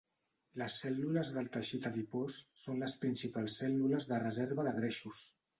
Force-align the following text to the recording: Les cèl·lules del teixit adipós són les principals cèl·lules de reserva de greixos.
Les 0.61 0.77
cèl·lules 0.83 1.29
del 1.35 1.49
teixit 1.57 1.85
adipós 1.91 2.39
són 2.63 2.83
les 2.85 2.97
principals 3.05 3.61
cèl·lules 3.63 4.11
de 4.15 4.23
reserva 4.29 4.71
de 4.71 4.77
greixos. 4.83 5.25